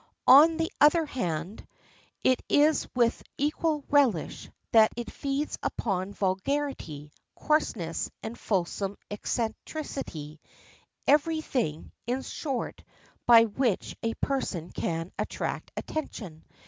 [0.25, 1.67] On the other hand,
[2.23, 11.91] it is with equal relish that it feeds upon vulgarity, coarseness, and fulsome eccentricity,—every thing,
[12.07, 12.83] in short,
[13.27, 16.45] by which a person can attract attention.